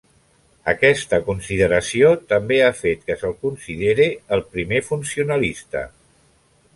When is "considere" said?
3.43-4.09